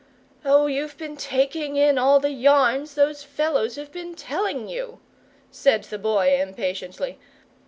"Oh, 0.43 0.65
you've 0.65 0.97
been 0.97 1.15
taking 1.15 1.75
in 1.75 1.99
all 1.99 2.19
the 2.19 2.31
yarns 2.31 2.95
those 2.95 3.21
fellows 3.21 3.75
have 3.75 3.91
been 3.91 4.15
telling 4.15 4.67
you," 4.67 4.99
said 5.51 5.83
the 5.83 5.99
Boy 5.99 6.41
impatiently. 6.41 7.19